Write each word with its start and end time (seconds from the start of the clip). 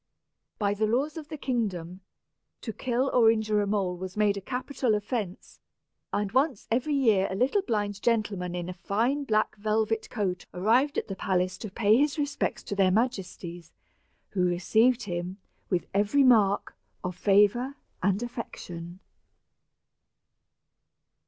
By 0.57 0.73
the 0.73 0.87
laws 0.87 1.15
of 1.15 1.27
the 1.27 1.37
kingdom, 1.37 2.01
to 2.61 2.73
kill 2.73 3.11
or 3.13 3.29
injure 3.29 3.61
a 3.61 3.67
mole 3.67 3.95
was 3.95 4.17
made 4.17 4.35
a 4.35 4.41
capital 4.41 4.95
offence; 4.95 5.59
and 6.11 6.31
once 6.31 6.67
every 6.71 6.95
year 6.95 7.27
a 7.29 7.35
little 7.35 7.61
blind 7.61 8.01
gentleman 8.01 8.55
in 8.55 8.67
a 8.67 8.73
fine 8.73 9.25
black 9.25 9.55
velvet 9.57 10.09
coat 10.09 10.47
arrived 10.55 10.97
at 10.97 11.07
the 11.07 11.15
palace 11.15 11.55
to 11.59 11.69
pay 11.69 11.97
his 11.97 12.17
respects 12.17 12.63
to 12.63 12.75
their 12.75 12.89
majesties, 12.89 13.71
who 14.29 14.43
received 14.43 15.03
him 15.03 15.37
with 15.69 15.85
every 15.93 16.23
mark 16.23 16.75
of 17.03 17.15
favor 17.15 17.75
and 18.01 18.23
affection. 18.23 19.01